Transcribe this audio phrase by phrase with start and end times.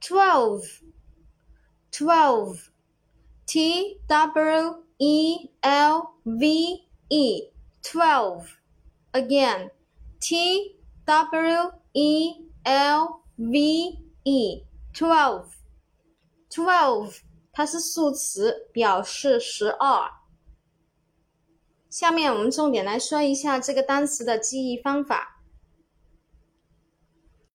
[0.00, 0.62] twelve,
[1.90, 2.70] twelve,
[3.46, 7.50] T W E L V E,
[7.82, 8.46] twelve.
[9.12, 9.70] Again,
[10.20, 15.46] T W E L V E, twelve,
[16.50, 17.20] twelve.
[17.52, 20.12] 它是数词，表示十二。
[21.90, 25.37] 下面我们重点来说一下这个单词的记忆方法。